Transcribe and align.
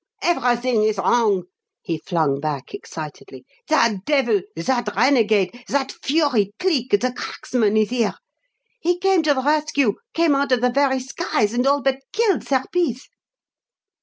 "Everything 0.23 0.81
is 0.81 0.97
wrong!" 0.97 1.43
he 1.83 1.99
flung 1.99 2.39
back 2.39 2.73
excitedly. 2.73 3.45
"That 3.67 4.03
devil 4.03 4.41
that 4.55 4.89
renegade 4.95 5.63
that 5.67 5.91
fury, 6.01 6.53
Cleek, 6.59 6.89
the 6.99 7.13
cracksman, 7.15 7.77
is 7.77 7.91
here. 7.91 8.15
He 8.79 8.97
came 8.97 9.21
to 9.21 9.35
the 9.35 9.43
rescue 9.43 9.93
came 10.15 10.33
out 10.33 10.51
of 10.53 10.61
the 10.61 10.71
very 10.71 10.99
skies 11.01 11.53
and 11.53 11.67
all 11.67 11.83
but 11.83 11.99
killed 12.13 12.43
Serpice!" 12.47 13.09